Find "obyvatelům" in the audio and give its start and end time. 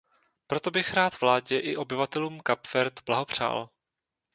1.75-2.39